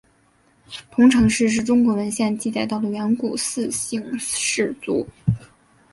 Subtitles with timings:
[0.89, 5.07] 彤城氏是中国文献记载到的远古姒姓氏族。